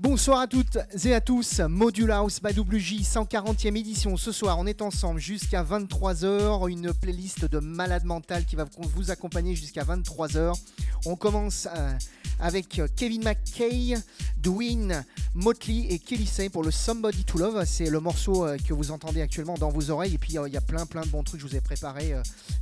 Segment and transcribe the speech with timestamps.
[0.00, 4.16] Bonsoir à toutes et à tous, Module House by WJ 140e édition.
[4.16, 9.10] Ce soir, on est ensemble jusqu'à 23h, une playlist de malade mental qui va vous
[9.10, 10.58] accompagner jusqu'à 23h.
[11.04, 11.92] On commence euh,
[12.38, 13.98] avec Kevin McKay,
[14.38, 17.62] Dwayne, Motley et Kelly Say pour le Somebody to Love.
[17.66, 20.14] C'est le morceau euh, que vous entendez actuellement dans vos oreilles.
[20.14, 21.42] Et puis euh, il y a plein plein de bons trucs.
[21.42, 22.14] Je vous ai préparé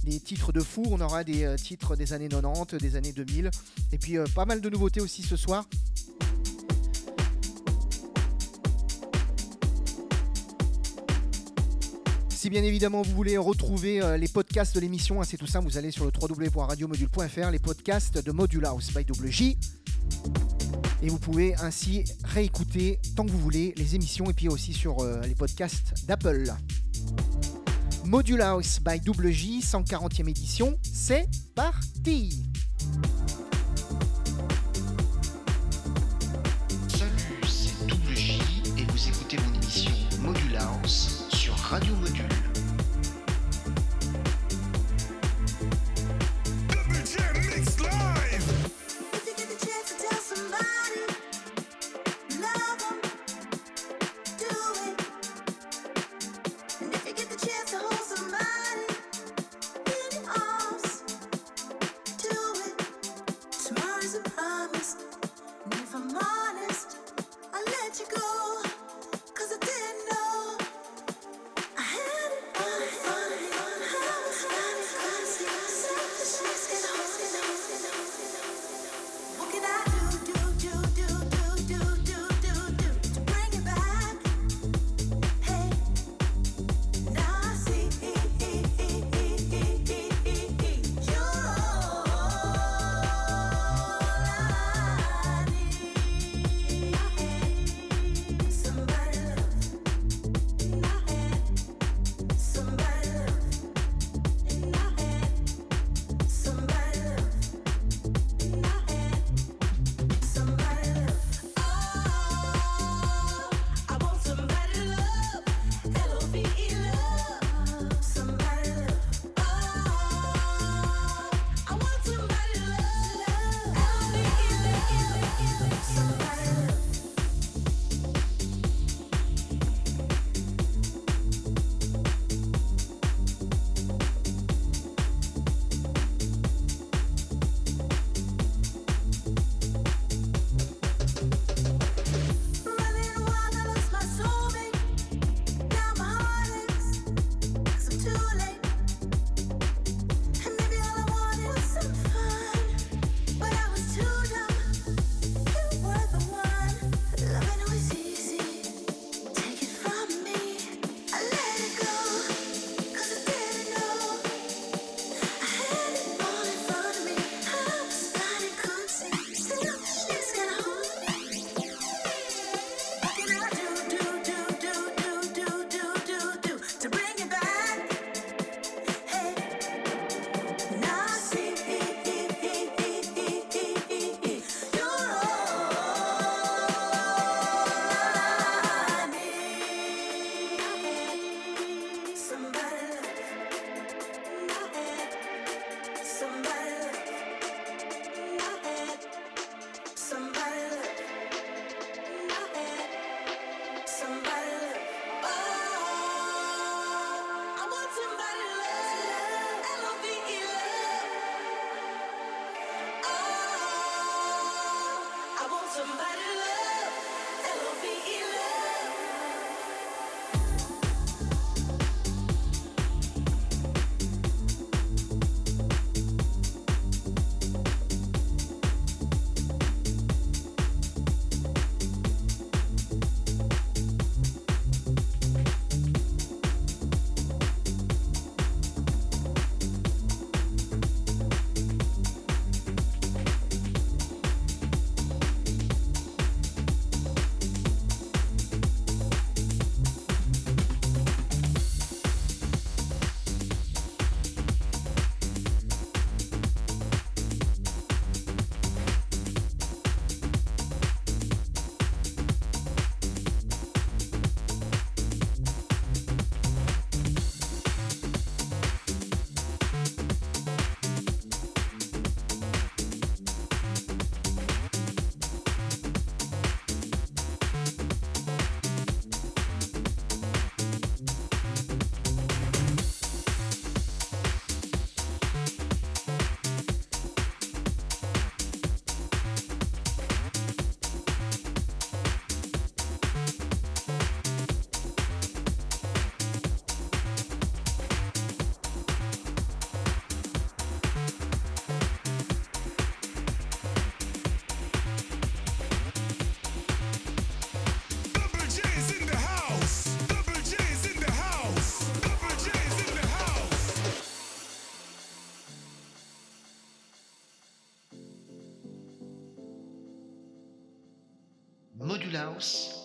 [0.02, 0.82] des titres de fou.
[0.90, 3.48] On aura des titres des années 90, des années 2000.
[3.92, 5.66] Et puis pas mal de nouveautés aussi ce soir.
[12.38, 15.66] Si bien évidemment vous voulez retrouver euh, les podcasts de l'émission, hein, c'est tout simple,
[15.66, 19.56] vous allez sur le www.radiomodule.fr, les podcasts de Module House by WJ.
[21.02, 25.00] Et vous pouvez ainsi réécouter tant que vous voulez les émissions et puis aussi sur
[25.00, 26.54] euh, les podcasts d'Apple.
[28.04, 32.44] Module House by WJ, 140e édition, c'est parti!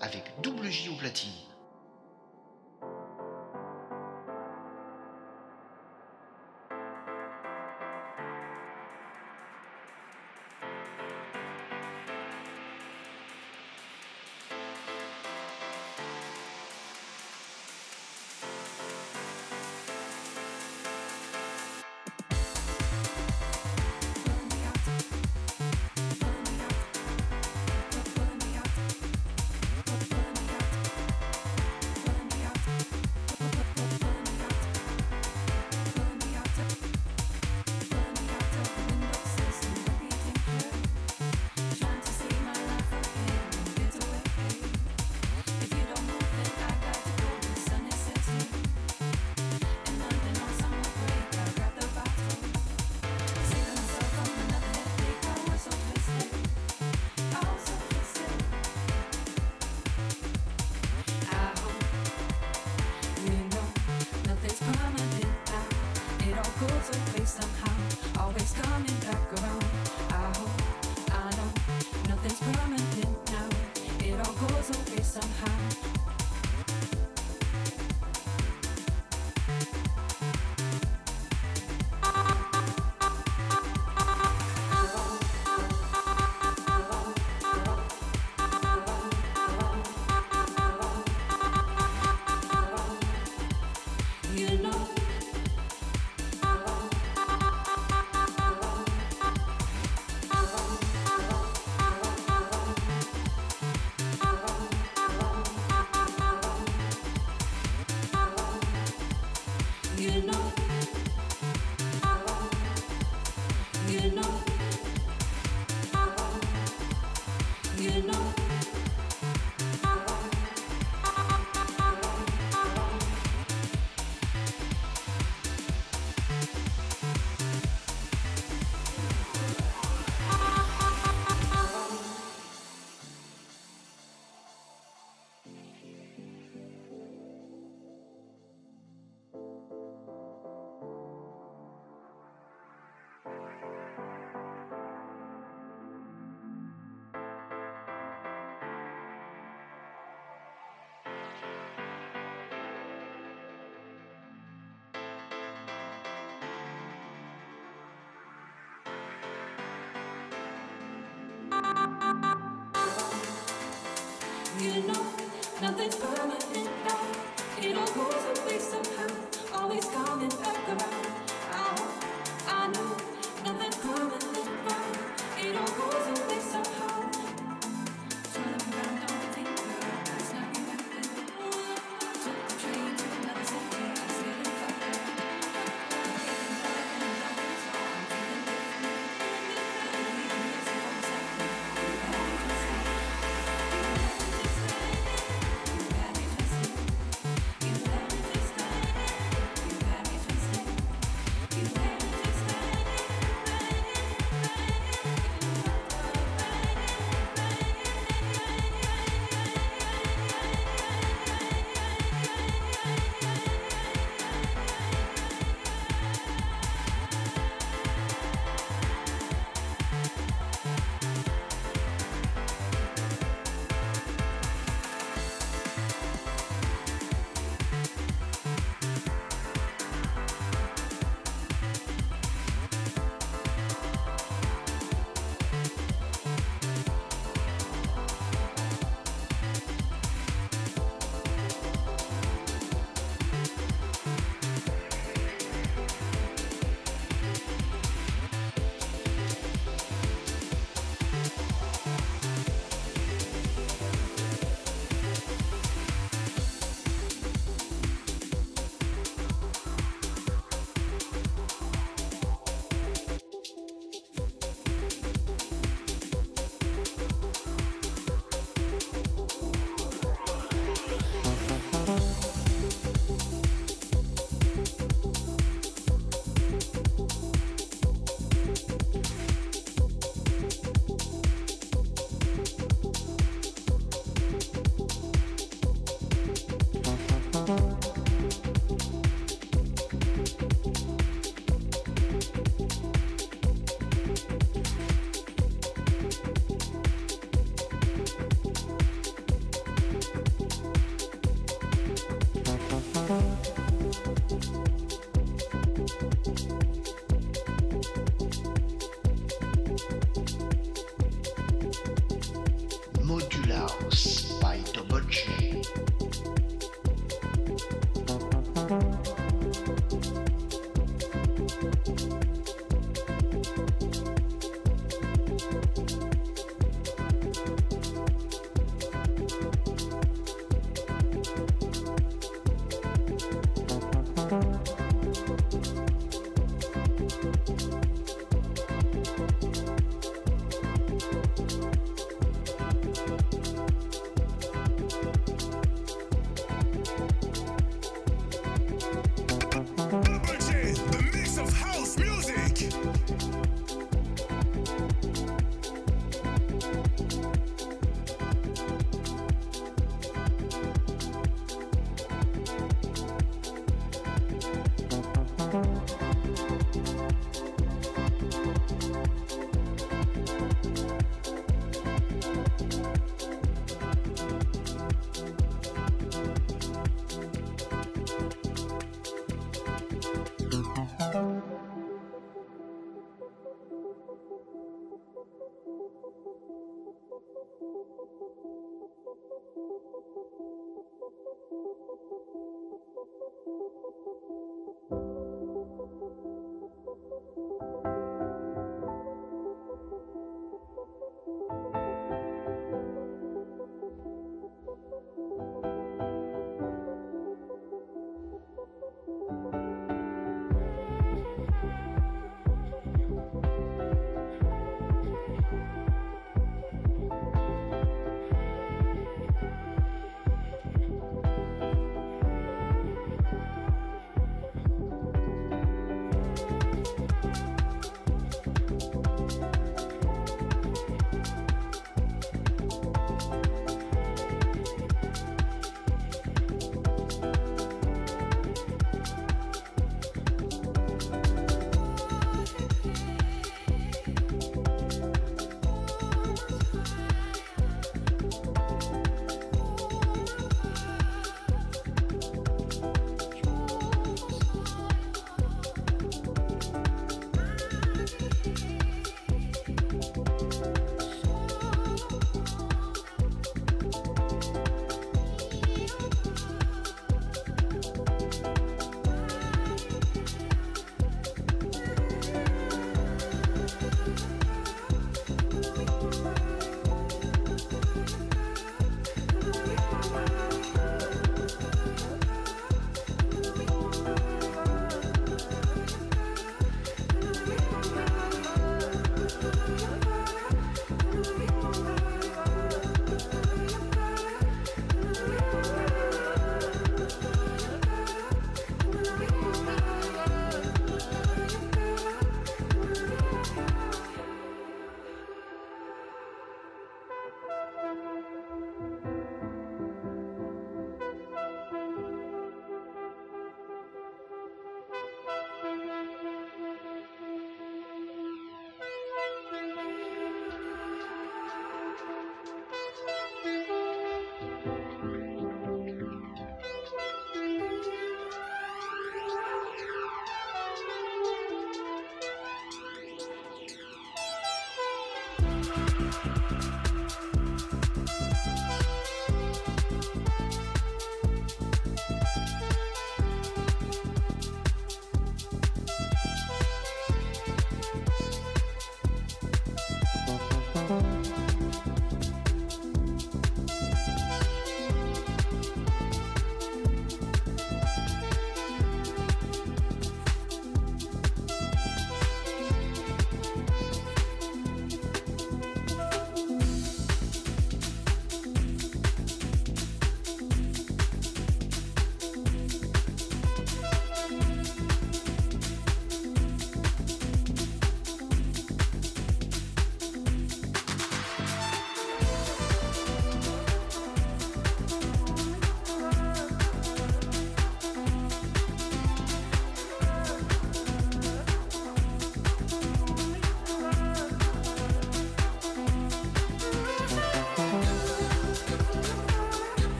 [0.00, 1.47] Avec double J au platine.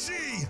[0.00, 0.49] J,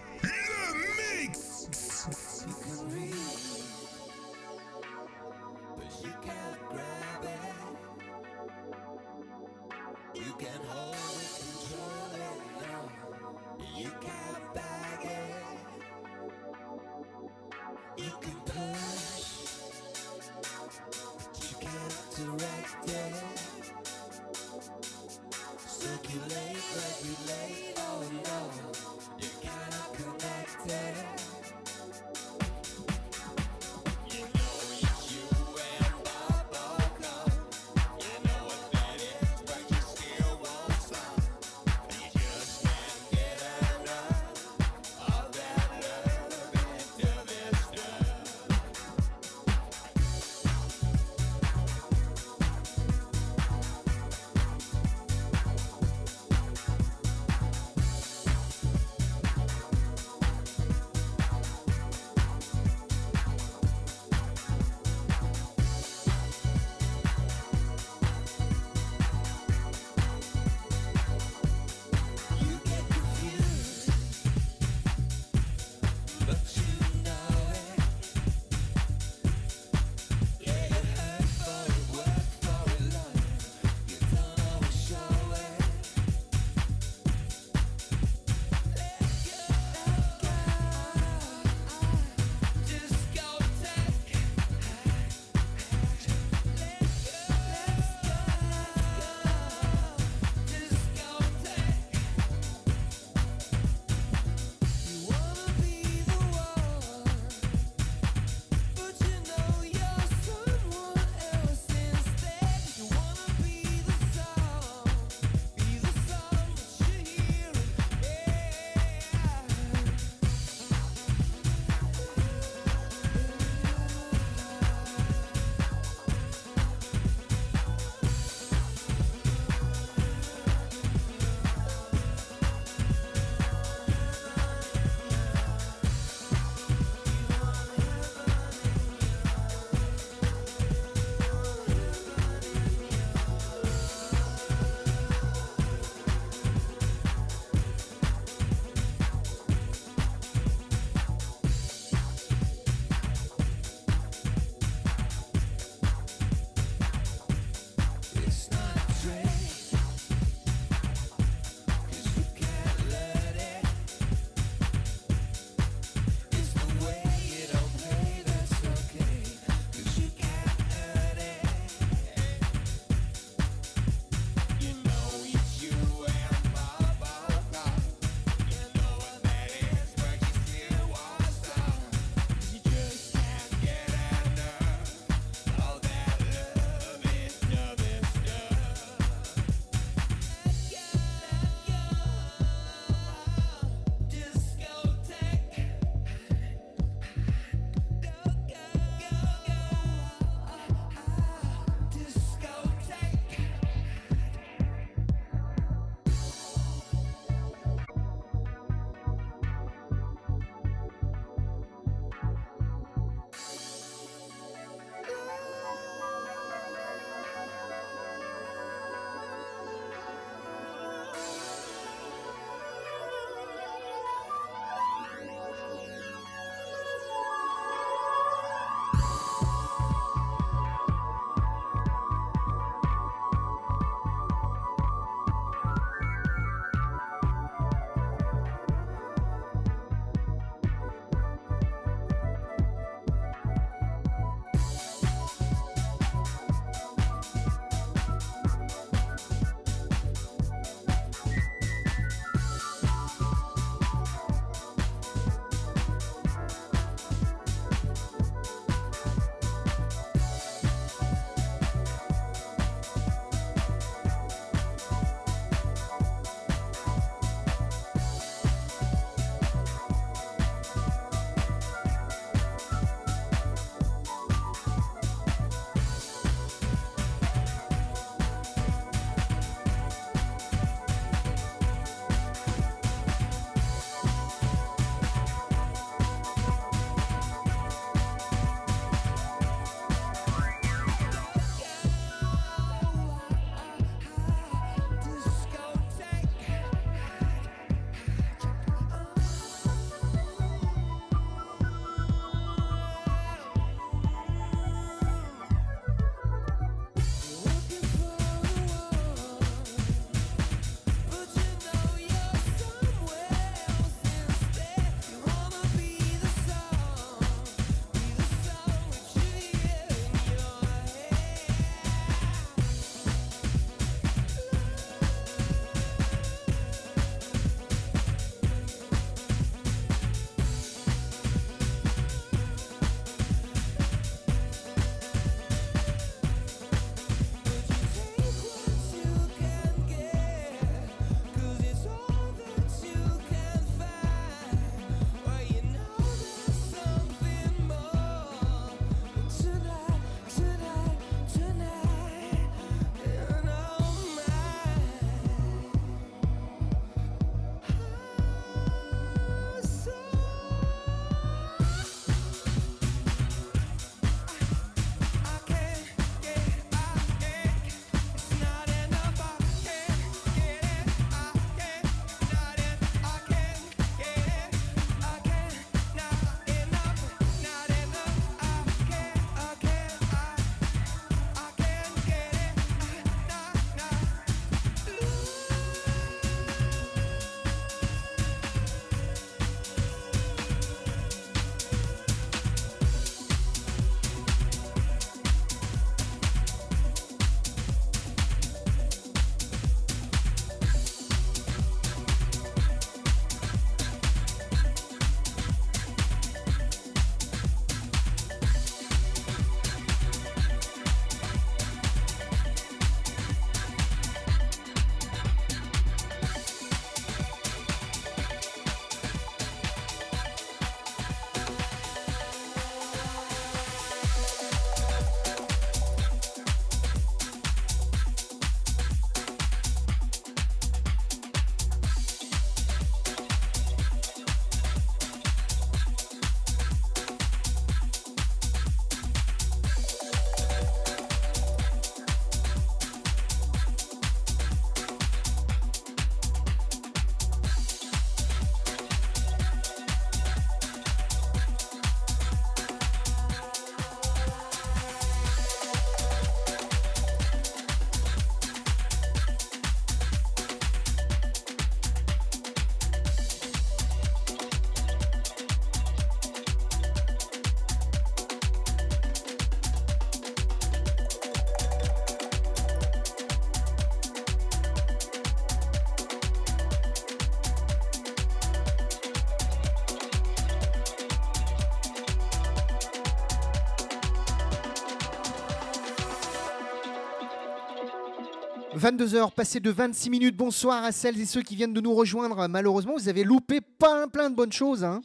[488.80, 490.36] 22h, passé de 26 minutes.
[490.38, 492.48] Bonsoir à celles et ceux qui viennent de nous rejoindre.
[492.48, 494.84] Malheureusement, vous avez loupé plein, plein de bonnes choses.
[494.84, 495.02] hein.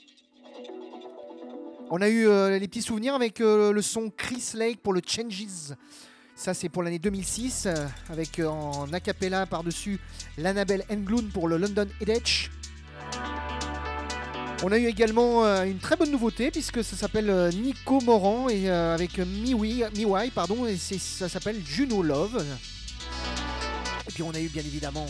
[1.92, 5.02] On a eu euh, les petits souvenirs avec euh, le son Chris Lake pour le
[5.06, 5.76] Changes.
[6.38, 10.00] Ça, c'est pour l'année 2006, euh, avec en a cappella par-dessus
[10.38, 12.50] l'Annabelle Englund pour le London Edge.
[14.64, 19.20] On a eu également une très bonne nouveauté puisque ça s'appelle Nico Moran et avec
[19.20, 22.44] Miwi, Miwai, pardon, et ça s'appelle Juno Love.
[24.16, 25.06] Puis on a eu bien évidemment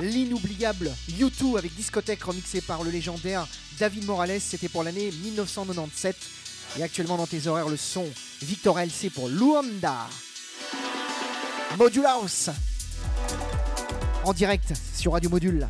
[0.00, 3.46] l'inoubliable U2 avec discothèque remixé par le légendaire
[3.80, 6.16] David Morales, c'était pour l'année 1997.
[6.78, 8.06] Et actuellement dans tes horaires le son
[8.40, 10.06] Victor LC pour Luanda.
[11.76, 12.50] Module House.
[14.24, 15.66] En direct sur Radio Module.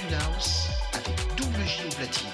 [0.00, 2.28] Module House avec double J au platine.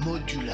[0.00, 0.50] Module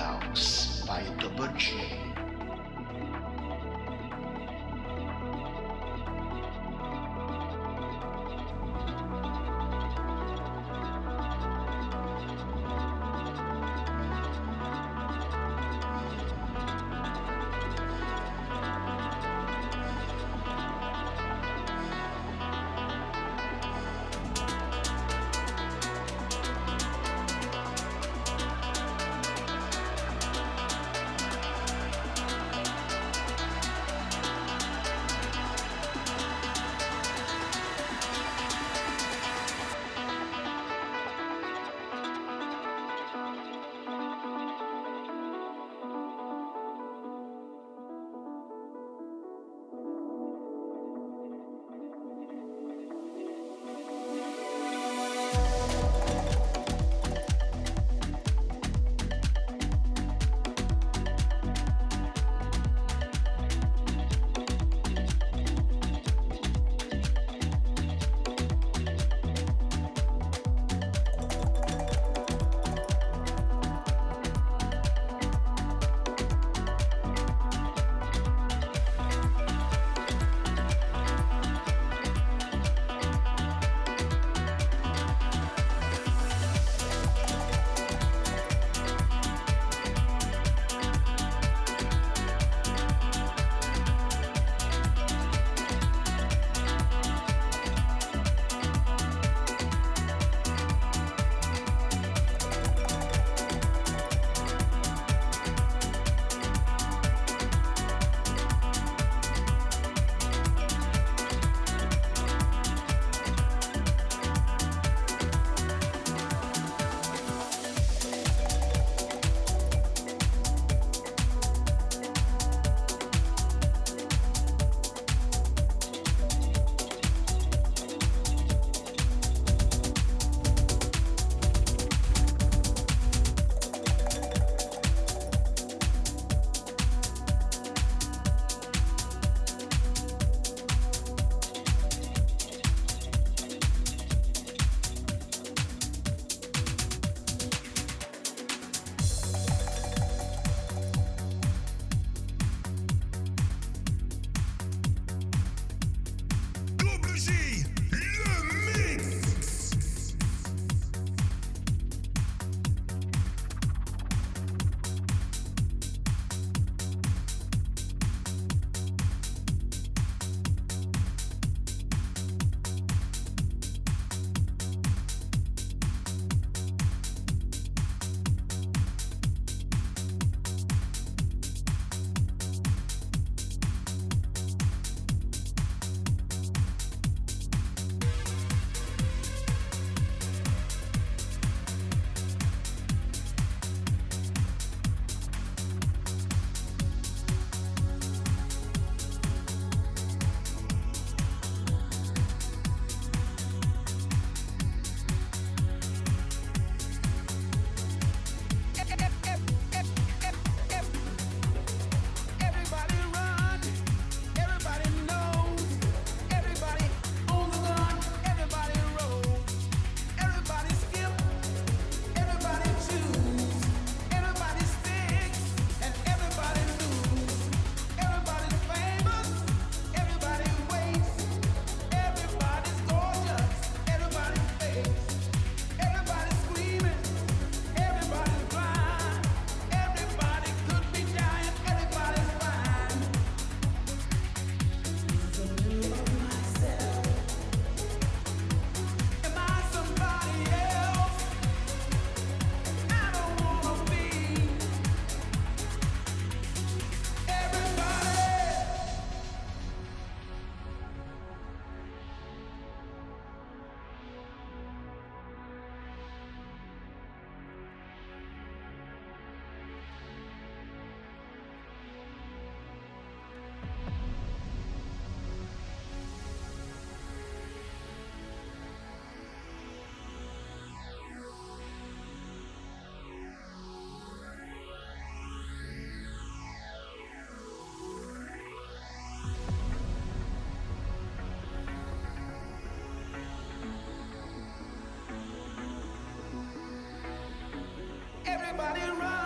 [298.28, 299.25] Everybody run.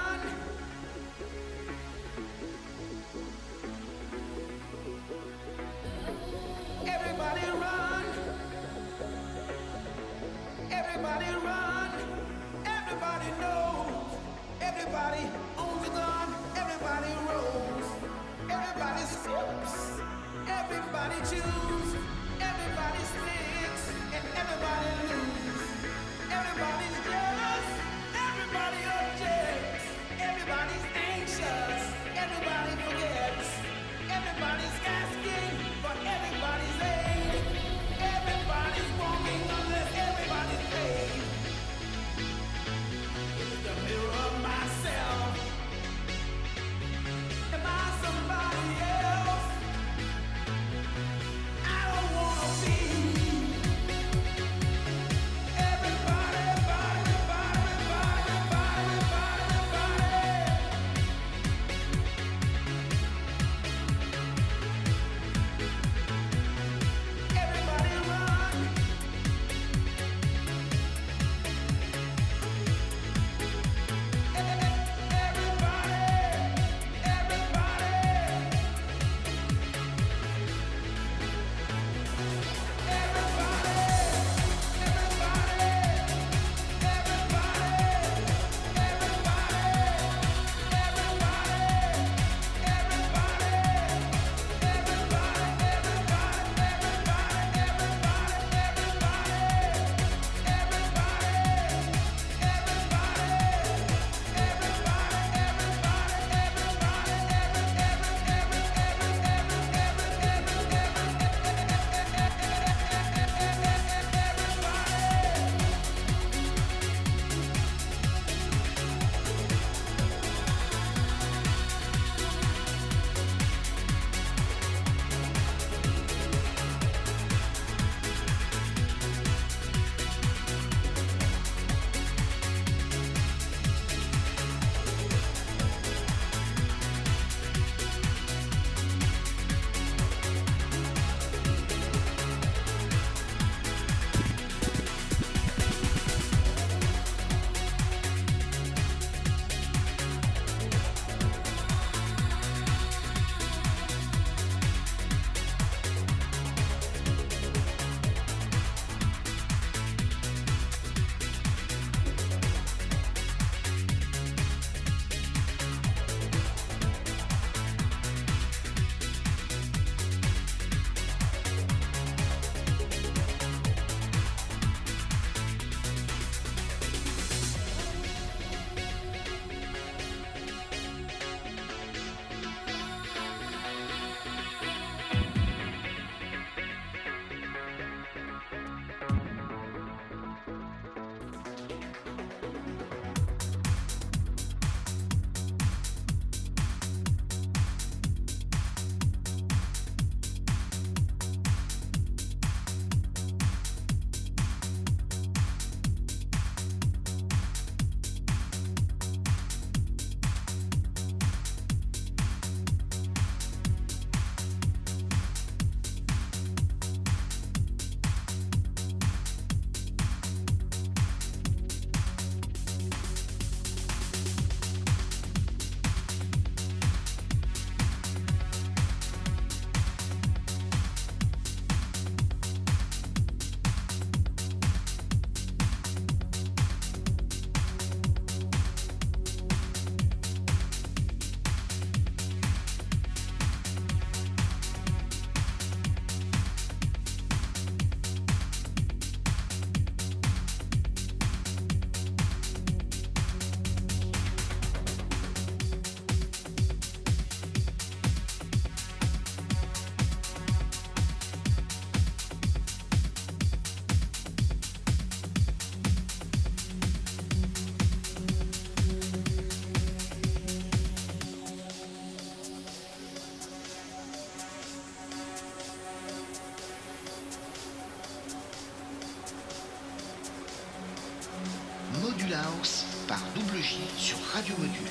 [284.42, 284.89] Sur Radio Module.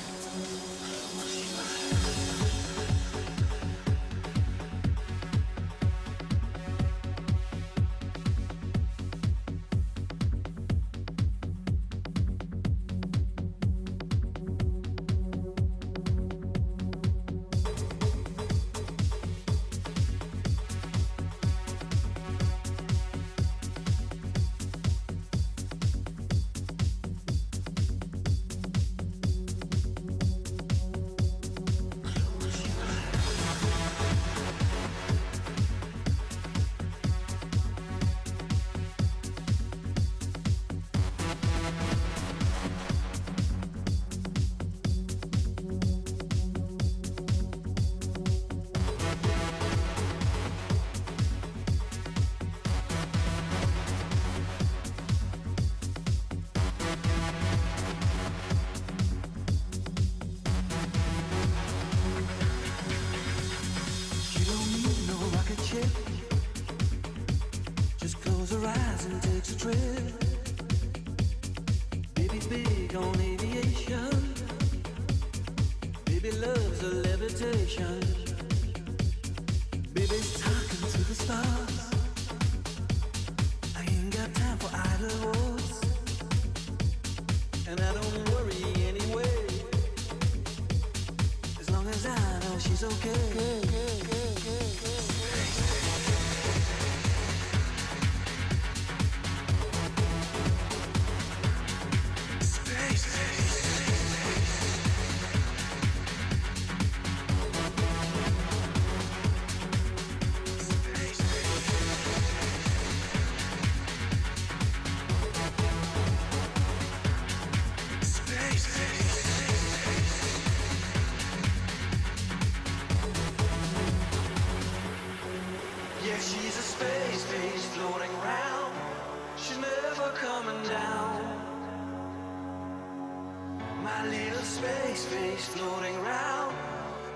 [135.09, 136.55] space floating round.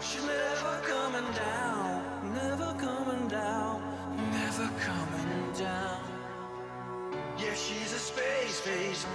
[0.01, 3.81] She's never coming down, never coming down,
[4.31, 6.01] never coming down.
[7.37, 9.05] Yeah, she's a space face.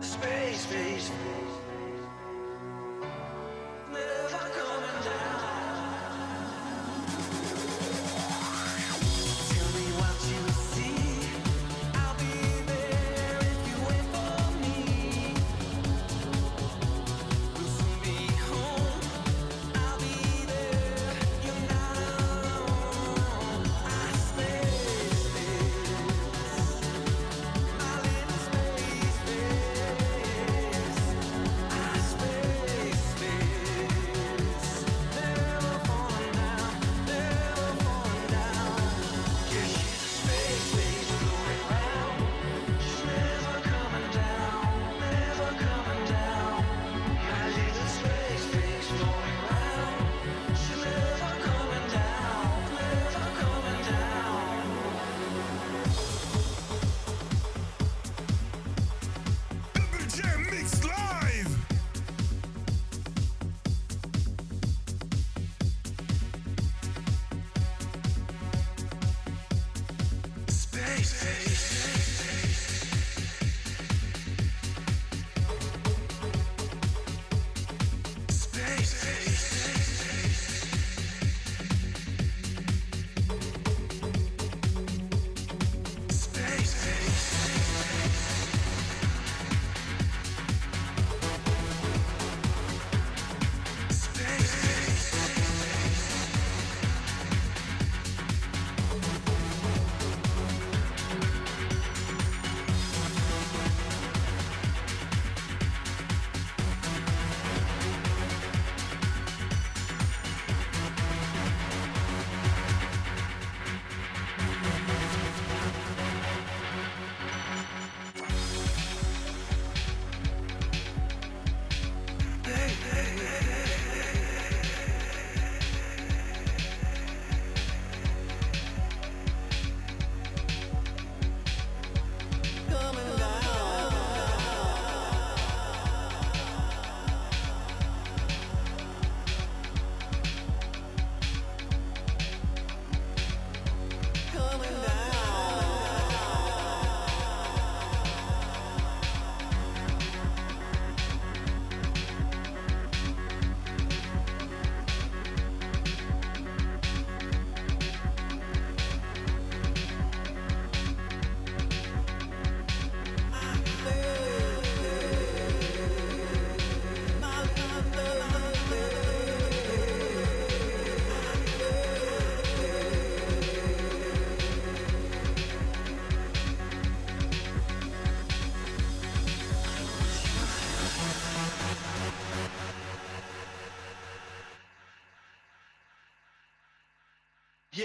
[0.00, 1.10] Space face.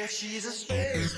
[0.07, 1.15] she's a space.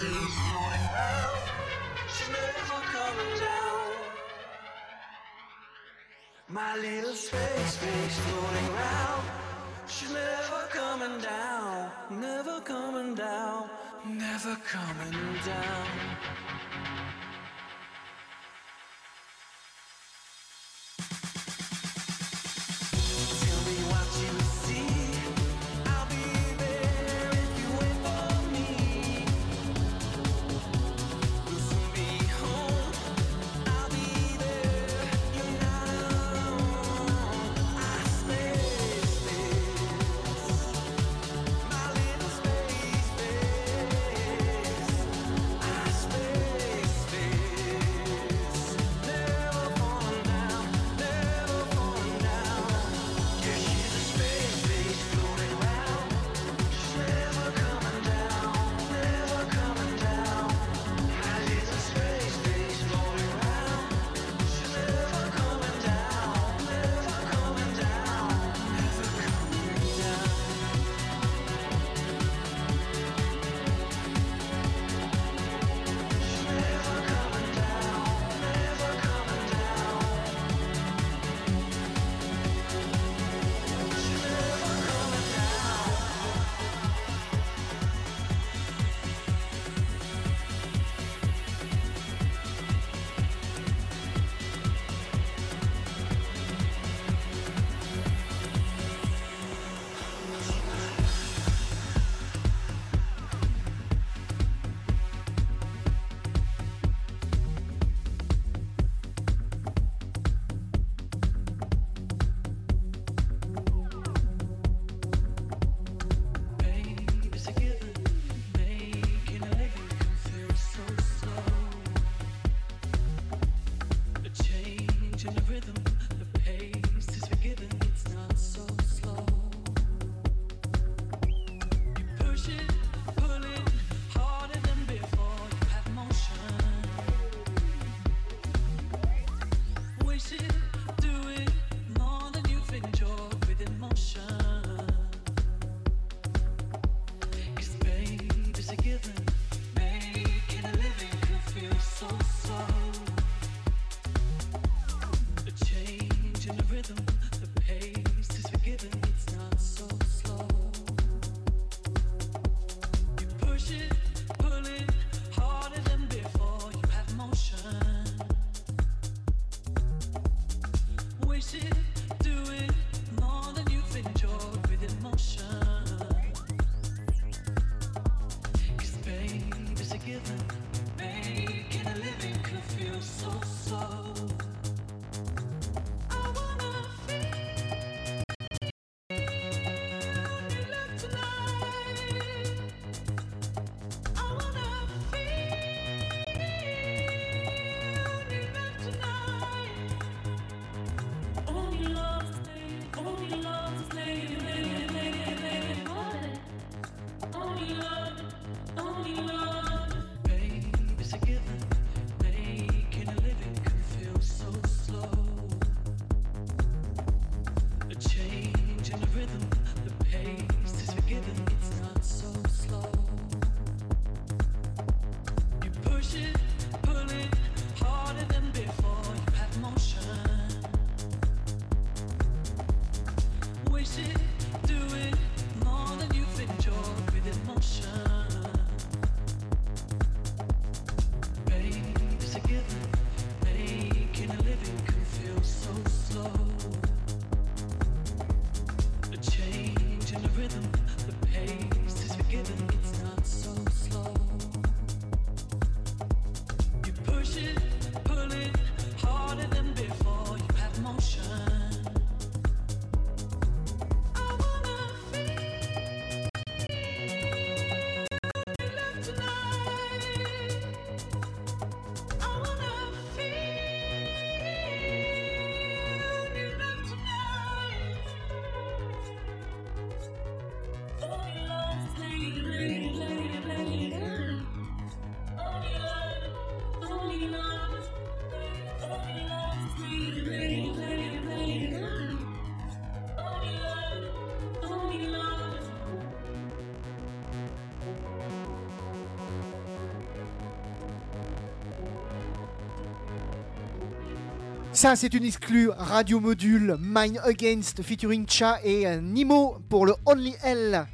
[304.93, 310.36] C'est une exclue Radio Module Mine Against featuring Cha et euh, Nimo pour le Only
[310.43, 310.86] L.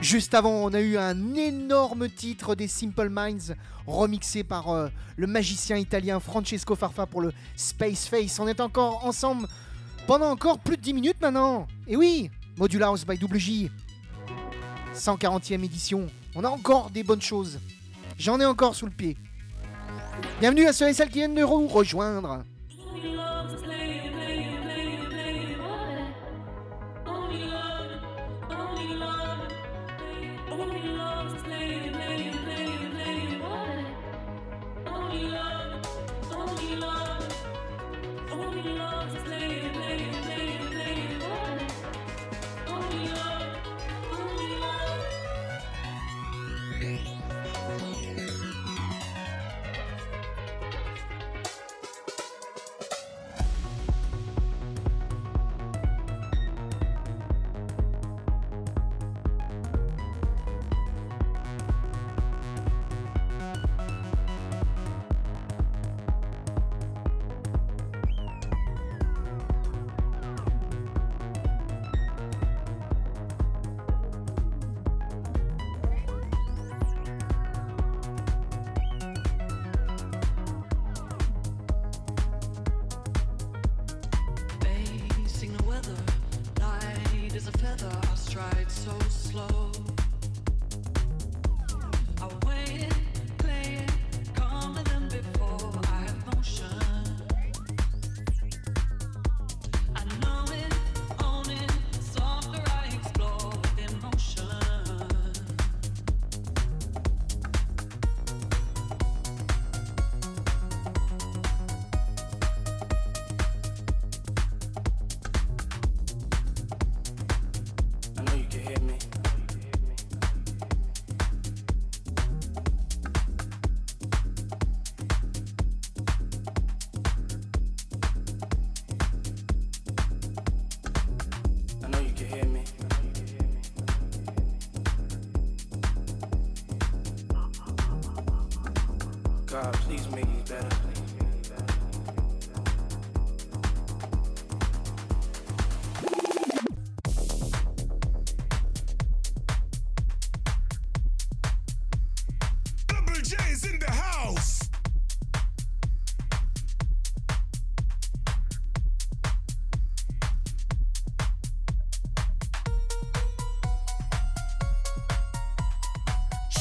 [0.00, 3.54] Juste avant, on a eu un énorme titre des Simple Minds
[3.86, 8.38] remixé par euh, le magicien italien Francesco Farfa pour le Space Face.
[8.38, 9.48] On est encore ensemble
[10.06, 11.66] pendant encore plus de 10 minutes maintenant.
[11.88, 13.68] Et oui, Module House by Double WJ.
[14.94, 16.06] 140e édition.
[16.36, 17.58] On a encore des bonnes choses.
[18.16, 19.16] J'en ai encore sous le pied.
[20.40, 22.44] Bienvenue à ceux et celles qui viennent de nous rejoindre.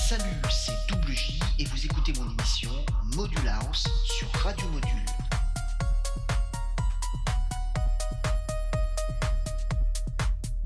[0.10, 2.72] Salut, c'est Double J et vous écoutez mon émission
[3.16, 5.06] Module House sur Radio Module.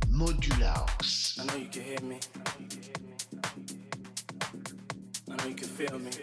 [0.08, 1.38] Module House.
[1.38, 2.20] I know you can hear me.
[5.28, 6.23] I know you can feel me.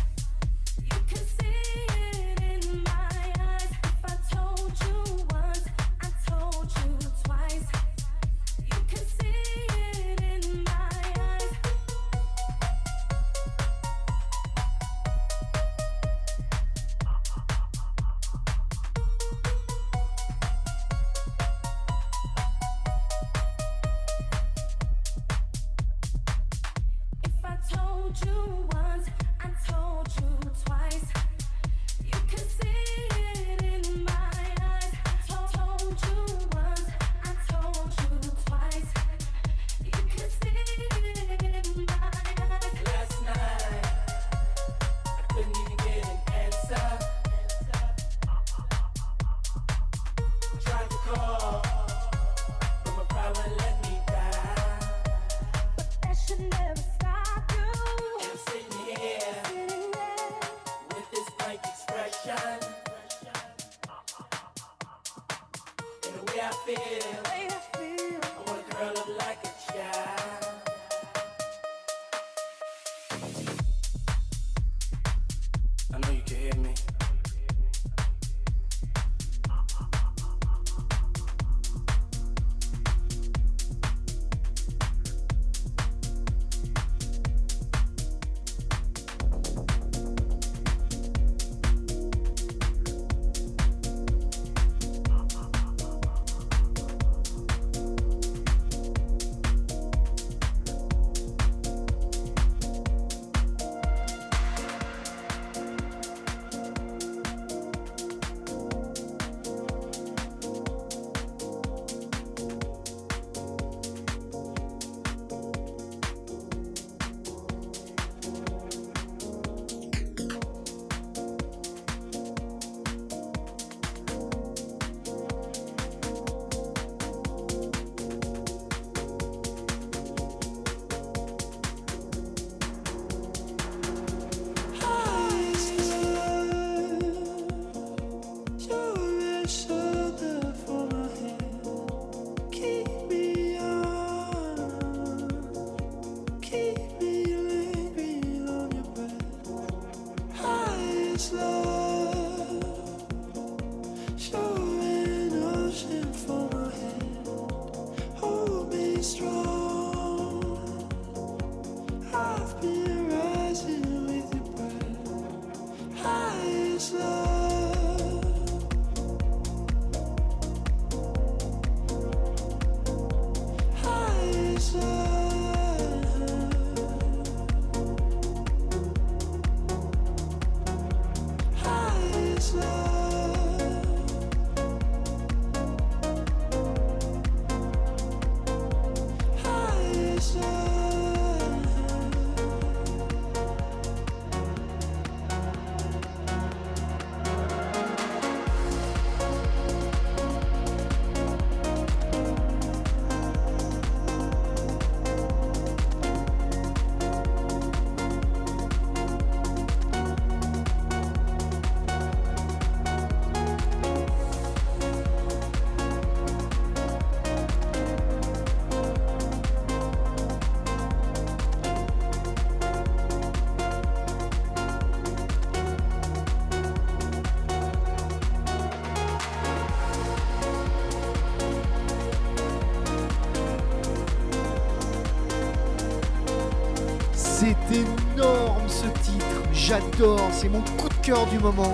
[239.71, 241.73] J'adore, c'est mon coup de cœur du moment.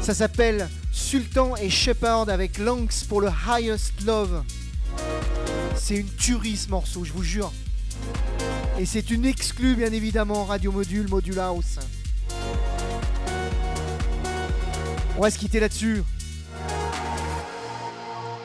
[0.00, 4.44] Ça s'appelle Sultan et Shepard avec Lanx pour le Highest Love.
[5.74, 7.52] C'est une tuerie ce morceau, je vous jure.
[8.78, 11.80] Et c'est une exclue bien évidemment Radio Module, Module House.
[15.18, 16.04] On va se quitter là-dessus.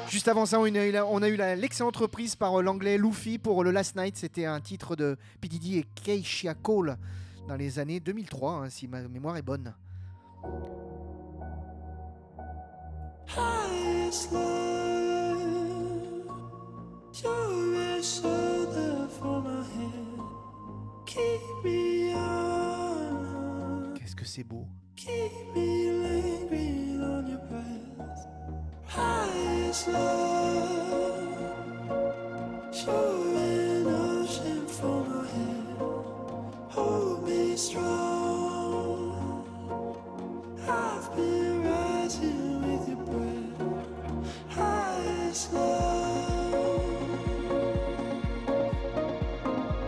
[0.09, 3.95] Juste avant ça, on a eu l'excellente reprise par euh, l'anglais Luffy pour le Last
[3.95, 4.17] Night.
[4.17, 5.47] C'était un titre de P.
[5.47, 6.97] Diddy et Keisha Cole
[7.47, 9.73] dans les années 2003, hein, si ma mémoire est bonne.
[23.95, 24.67] Qu'est-ce que c'est beau.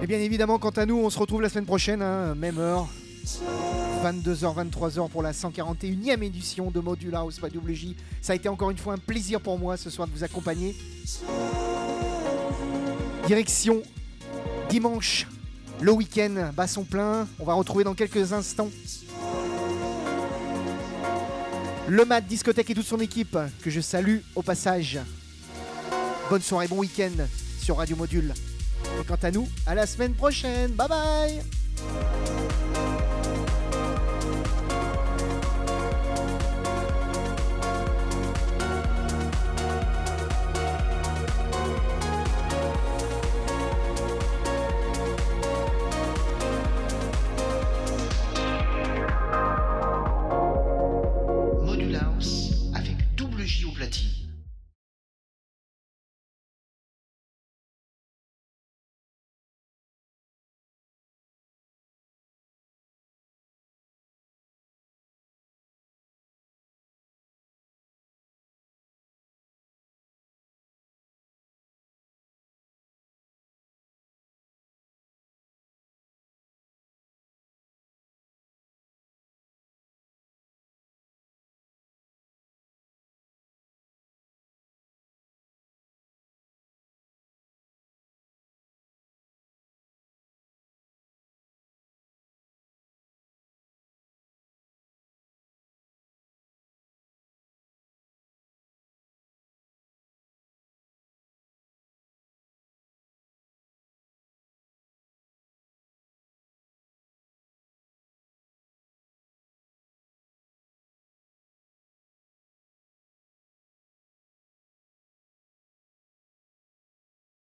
[0.01, 2.87] Et bien évidemment, quant à nous, on se retrouve la semaine prochaine, hein, même heure.
[4.03, 7.95] 22h, 23h pour la 141e édition de Module House by WJ.
[8.19, 10.75] Ça a été encore une fois un plaisir pour moi ce soir de vous accompagner.
[13.27, 13.83] Direction
[14.69, 15.27] dimanche,
[15.81, 17.27] le week-end, basson plein.
[17.39, 18.69] On va retrouver dans quelques instants
[21.87, 24.99] le Mat Discothèque et toute son équipe que je salue au passage.
[26.29, 27.25] Bonne soirée, bon week-end
[27.59, 28.33] sur Radio Module.
[28.99, 30.71] Et quant à nous, à la semaine prochaine.
[30.71, 32.18] Bye bye